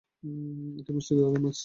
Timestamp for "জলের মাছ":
1.19-1.57